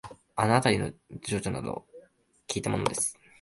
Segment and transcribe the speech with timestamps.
[0.35, 0.91] あのあたりの
[1.27, 1.85] 情緒などを
[2.47, 3.15] きいたものです